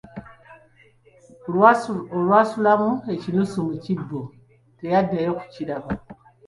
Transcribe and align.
Olwasuulamu 2.17 2.91
ekinusu 3.13 3.57
mu 3.67 3.75
kibbo 3.83 4.21
teyaddayo 4.79 5.31
kukiraba. 5.39 5.89